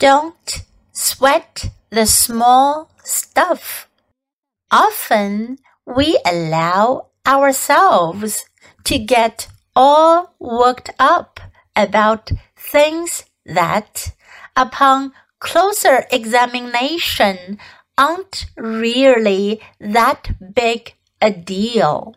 Don't 0.00 0.64
sweat 0.92 1.66
the 1.90 2.06
small 2.06 2.90
stuff. 3.04 3.86
Often 4.70 5.58
we 5.84 6.18
allow 6.24 7.08
ourselves 7.26 8.46
to 8.84 8.98
get 8.98 9.48
all 9.76 10.34
worked 10.38 10.88
up 10.98 11.38
about 11.76 12.30
things 12.56 13.26
that, 13.44 14.14
upon 14.56 15.12
closer 15.38 16.06
examination, 16.10 17.58
aren't 17.98 18.46
really 18.56 19.60
that 19.80 20.30
big 20.54 20.94
a 21.20 21.30
deal. 21.30 22.16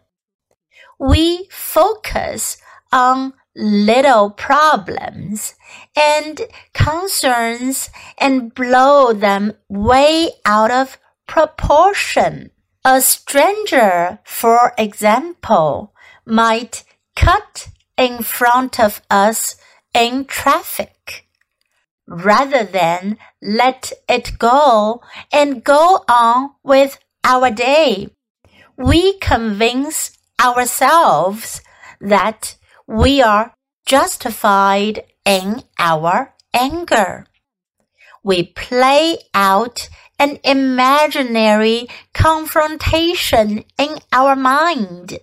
We 0.97 1.50
focus 1.52 2.55
on 2.93 3.34
little 3.56 4.30
problems 4.32 5.56
and 5.96 6.42
concerns 6.74 7.90
and 8.18 8.54
blow 8.54 9.14
them 9.14 9.54
way 9.70 10.30
out 10.46 10.71
of 10.71 10.98
proportion. 11.28 12.52
A 12.86 13.02
stranger, 13.02 14.20
for 14.24 14.74
example, 14.78 15.94
might 16.25 16.84
cut 17.16 17.70
in 17.97 18.24
front 18.24 18.80
of 18.80 19.02
us 19.10 19.56
in 19.94 20.25
traffic. 20.25 21.28
Rather 22.08 22.66
than 22.66 23.18
let 23.42 23.94
it 24.10 24.38
go 24.38 25.02
and 25.32 25.64
go 25.64 26.04
on 26.10 26.52
with 26.64 27.00
our 27.24 27.50
day, 27.50 28.10
we 28.78 29.18
convince 29.20 30.18
ourselves 30.42 31.61
that 32.02 32.58
we 32.88 33.22
are 33.22 33.55
justified 33.86 35.03
in 35.25 35.64
our 35.80 36.33
anger. 36.53 37.25
We 38.23 38.44
play 38.44 39.17
out 39.33 39.89
an 40.19 40.39
imaginary 40.44 41.88
confrontation 42.13 43.66
in 43.77 43.97
our 44.11 44.35
mind. 44.35 45.19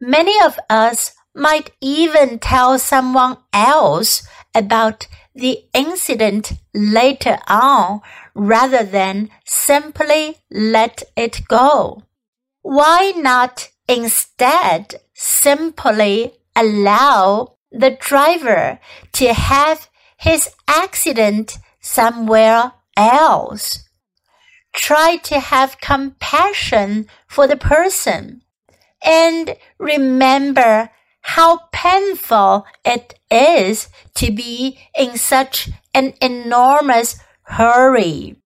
Many 0.00 0.34
of 0.42 0.58
us 0.70 1.12
might 1.34 1.70
even 1.80 2.38
tell 2.38 2.78
someone 2.78 3.38
else 3.52 4.26
about 4.54 5.06
the 5.34 5.64
incident 5.74 6.52
later 6.72 7.38
on 7.48 8.00
rather 8.34 8.84
than 8.84 9.30
simply 9.44 10.36
let 10.50 11.02
it 11.16 11.46
go. 11.48 12.02
Why 12.62 13.12
not 13.16 13.68
instead 13.88 14.94
simply 15.12 16.34
allow 16.56 17.56
the 17.70 17.96
driver 18.00 18.78
to 19.12 19.32
have 19.32 19.88
his 20.16 20.48
accident 20.68 21.58
somewhere 21.80 22.72
else? 22.96 23.88
Try 24.74 25.16
to 25.24 25.38
have 25.38 25.80
compassion 25.80 27.06
for 27.28 27.46
the 27.46 27.56
person 27.56 28.42
and 29.04 29.56
remember 29.78 30.90
how 31.20 31.60
painful 31.72 32.66
it 32.84 33.14
is 33.30 33.88
to 34.14 34.30
be 34.32 34.78
in 34.96 35.16
such 35.16 35.70
an 35.94 36.14
enormous 36.20 37.18
hurry. 37.42 38.36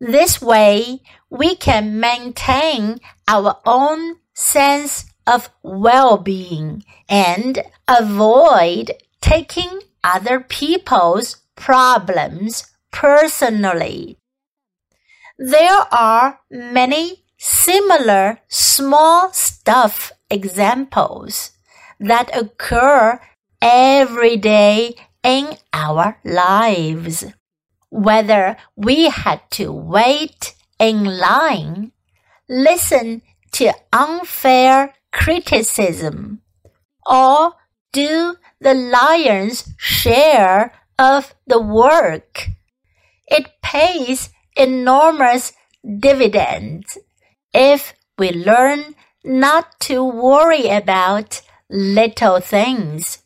This 0.00 0.40
way, 0.40 1.00
we 1.30 1.56
can 1.56 2.00
maintain 2.00 2.98
our 3.26 3.60
own 3.66 4.16
sense 4.34 5.04
of 5.28 5.50
well-being 5.62 6.82
and 7.08 7.62
avoid 7.86 8.92
taking 9.20 9.80
other 10.02 10.40
people's 10.40 11.36
problems 11.54 12.66
personally. 12.90 14.16
There 15.38 15.86
are 15.92 16.40
many 16.50 17.24
similar 17.36 18.40
small 18.48 19.32
stuff 19.32 20.10
examples 20.30 21.52
that 22.00 22.34
occur 22.36 23.20
every 23.60 24.36
day 24.36 24.94
in 25.22 25.56
our 25.72 26.18
lives. 26.24 27.24
Whether 27.90 28.56
we 28.76 29.10
had 29.10 29.40
to 29.52 29.72
wait 29.72 30.54
in 30.78 31.04
line, 31.04 31.92
listen 32.48 33.22
to 33.52 33.72
unfair 33.92 34.94
criticism, 35.18 36.40
or 37.04 37.54
do 37.92 38.36
the 38.60 38.74
lion's 38.74 39.74
share 39.76 40.72
of 40.98 41.34
the 41.46 41.60
work. 41.60 42.48
It 43.26 43.48
pays 43.62 44.30
enormous 44.56 45.52
dividends 45.84 46.98
if 47.52 47.94
we 48.16 48.30
learn 48.30 48.94
not 49.24 49.80
to 49.80 50.04
worry 50.04 50.68
about 50.68 51.42
little 51.68 52.40
things. 52.40 53.22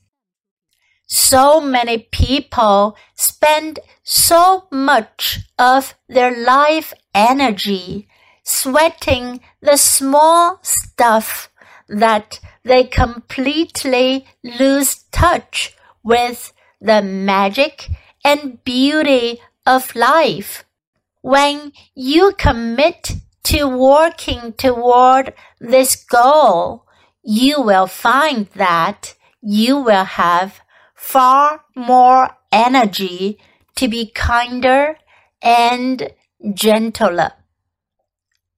So 1.06 1.60
many 1.60 2.08
people 2.10 2.96
spend 3.14 3.80
so 4.02 4.66
much 4.72 5.40
of 5.58 5.94
their 6.08 6.34
life 6.34 6.94
energy 7.14 8.08
sweating 8.44 9.40
the 9.60 9.76
small 9.76 10.58
stuff 10.62 11.51
that 11.92 12.40
they 12.64 12.84
completely 12.84 14.26
lose 14.42 15.04
touch 15.12 15.76
with 16.02 16.52
the 16.80 17.02
magic 17.02 17.88
and 18.24 18.62
beauty 18.64 19.40
of 19.66 19.94
life. 19.94 20.64
When 21.20 21.72
you 21.94 22.32
commit 22.36 23.14
to 23.44 23.66
working 23.66 24.54
toward 24.54 25.34
this 25.60 25.96
goal, 25.96 26.86
you 27.22 27.60
will 27.60 27.86
find 27.86 28.46
that 28.56 29.14
you 29.40 29.76
will 29.78 30.04
have 30.04 30.60
far 30.94 31.64
more 31.76 32.30
energy 32.50 33.38
to 33.76 33.88
be 33.88 34.10
kinder 34.10 34.96
and 35.42 36.10
gentler. 36.54 37.32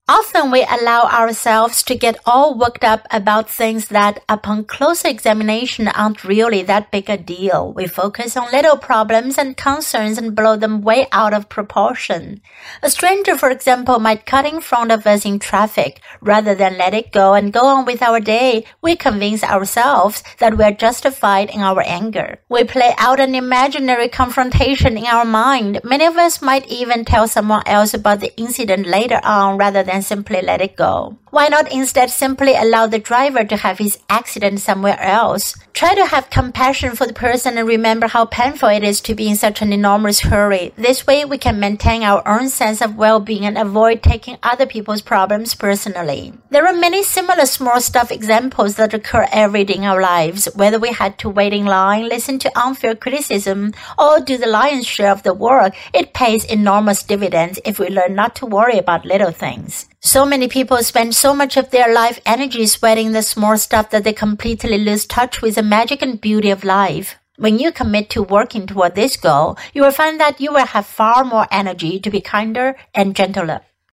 Often 0.06 0.50
we 0.50 0.62
allow 0.68 1.04
ourselves 1.04 1.82
to 1.84 1.94
get 1.94 2.18
all 2.26 2.58
worked 2.58 2.84
up 2.84 3.06
about 3.10 3.48
things 3.48 3.88
that, 3.88 4.22
upon 4.28 4.66
closer 4.66 5.08
examination, 5.08 5.88
aren't 5.88 6.24
really 6.24 6.62
that 6.64 6.90
big 6.90 7.08
a 7.08 7.16
deal. 7.16 7.72
We 7.72 7.86
focus 7.86 8.36
on 8.36 8.52
little 8.52 8.76
problems 8.76 9.38
and 9.38 9.56
concerns 9.56 10.18
and 10.18 10.36
blow 10.36 10.56
them 10.56 10.82
way 10.82 11.06
out 11.10 11.32
of 11.32 11.48
proportion. 11.48 12.42
A 12.82 12.90
stranger, 12.90 13.34
for 13.34 13.48
example, 13.48 13.98
might 13.98 14.26
cut 14.26 14.44
in 14.44 14.60
front 14.60 14.92
of 14.92 15.06
us 15.06 15.24
in 15.24 15.38
traffic. 15.38 16.02
Rather 16.20 16.54
than 16.54 16.76
let 16.76 16.92
it 16.92 17.10
go 17.10 17.32
and 17.32 17.50
go 17.50 17.64
on 17.64 17.86
with 17.86 18.02
our 18.02 18.20
day, 18.20 18.66
we 18.82 18.96
convince 18.96 19.42
ourselves 19.42 20.22
that 20.38 20.58
we 20.58 20.64
are 20.64 20.72
justified 20.72 21.48
in 21.48 21.62
our 21.62 21.80
anger. 21.80 22.40
We 22.50 22.64
play 22.64 22.92
out 22.98 23.20
an 23.20 23.34
imaginary 23.34 24.10
confrontation 24.10 24.98
in 24.98 25.06
our 25.06 25.24
mind. 25.24 25.80
Many 25.82 26.04
of 26.04 26.18
us 26.18 26.42
might 26.42 26.66
even 26.66 27.06
tell 27.06 27.26
someone 27.26 27.62
else 27.64 27.94
about 27.94 28.20
the 28.20 28.36
incident 28.38 28.86
later 28.86 29.18
on 29.24 29.56
rather 29.56 29.82
than 29.82 29.93
and 29.94 30.04
simply 30.04 30.42
let 30.42 30.60
it 30.60 30.76
go. 30.76 31.16
Why 31.30 31.48
not 31.48 31.72
instead 31.72 32.10
simply 32.10 32.54
allow 32.54 32.86
the 32.86 32.98
driver 33.00 33.42
to 33.44 33.56
have 33.56 33.78
his 33.78 33.98
accident 34.08 34.60
somewhere 34.60 35.00
else? 35.00 35.56
Try 35.72 35.94
to 35.96 36.06
have 36.06 36.30
compassion 36.30 36.94
for 36.94 37.06
the 37.08 37.12
person 37.12 37.58
and 37.58 37.66
remember 37.66 38.06
how 38.06 38.26
painful 38.26 38.68
it 38.68 38.84
is 38.84 39.00
to 39.00 39.14
be 39.16 39.28
in 39.28 39.34
such 39.34 39.60
an 39.60 39.72
enormous 39.72 40.20
hurry. 40.20 40.72
This 40.76 41.06
way 41.08 41.24
we 41.24 41.38
can 41.38 41.58
maintain 41.58 42.04
our 42.04 42.22
own 42.26 42.48
sense 42.48 42.80
of 42.80 42.94
well-being 42.96 43.44
and 43.44 43.58
avoid 43.58 44.00
taking 44.00 44.38
other 44.44 44.66
people's 44.66 45.02
problems 45.02 45.56
personally. 45.56 46.32
There 46.50 46.68
are 46.68 46.72
many 46.72 47.02
similar 47.02 47.46
small 47.46 47.80
stuff 47.80 48.12
examples 48.12 48.76
that 48.76 48.94
occur 48.94 49.26
every 49.32 49.64
day 49.64 49.74
in 49.74 49.84
our 49.84 50.00
lives, 50.00 50.46
whether 50.54 50.78
we 50.78 50.92
had 50.92 51.18
to 51.18 51.28
wait 51.28 51.52
in 51.52 51.66
line, 51.66 52.08
listen 52.08 52.38
to 52.40 52.58
unfair 52.58 52.94
criticism, 52.94 53.74
or 53.98 54.20
do 54.20 54.38
the 54.38 54.46
lion's 54.46 54.86
share 54.86 55.10
of 55.10 55.24
the 55.24 55.34
work. 55.34 55.74
It 55.92 56.14
pays 56.14 56.44
enormous 56.44 57.02
dividends 57.02 57.58
if 57.64 57.80
we 57.80 57.88
learn 57.88 58.14
not 58.14 58.36
to 58.36 58.46
worry 58.46 58.78
about 58.78 59.04
little 59.04 59.32
things. 59.32 59.88
So 60.06 60.26
many 60.26 60.48
people 60.48 60.82
spend 60.82 61.14
so 61.14 61.32
much 61.34 61.56
of 61.56 61.70
their 61.70 61.92
life 61.92 62.20
energy 62.26 62.66
sweating 62.66 63.12
the 63.12 63.22
small 63.22 63.56
stuff 63.56 63.88
that 63.88 64.04
they 64.04 64.12
completely 64.12 64.76
lose 64.76 65.06
touch 65.06 65.40
with 65.40 65.54
the 65.54 65.62
magic 65.62 66.02
and 66.02 66.20
beauty 66.20 66.50
of 66.50 66.62
life. 66.62 67.16
When 67.38 67.58
you 67.58 67.72
commit 67.72 68.10
to 68.10 68.22
working 68.22 68.66
toward 68.66 68.96
this 68.96 69.16
goal, 69.16 69.56
you 69.72 69.80
will 69.80 69.92
find 69.92 70.20
that 70.20 70.42
you 70.42 70.52
will 70.52 70.66
have 70.66 70.84
far 70.84 71.24
more 71.24 71.48
energy 71.50 71.98
to 72.00 72.10
be 72.10 72.20
kinder 72.20 72.76
and 72.94 73.16
gentler. 73.16 73.62